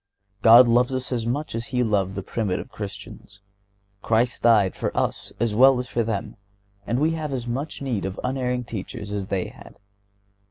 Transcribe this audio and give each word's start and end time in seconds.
God 0.41 0.67
loves 0.67 0.95
us 0.95 1.11
as 1.11 1.27
much 1.27 1.53
as 1.53 1.67
He 1.67 1.83
loved 1.83 2.15
the 2.15 2.23
primitive 2.23 2.69
Christians; 2.71 3.39
Christ 4.01 4.41
died 4.41 4.75
for 4.75 4.89
us 4.97 5.31
as 5.39 5.53
well 5.53 5.77
as 5.77 5.87
for 5.87 6.01
them 6.01 6.37
and 6.87 6.97
we 6.97 7.11
have 7.11 7.31
as 7.31 7.45
much 7.45 7.83
need 7.83 8.03
of 8.03 8.19
unerring 8.23 8.63
teachers 8.63 9.11
as 9.11 9.27
they 9.27 9.49
had. 9.49 9.77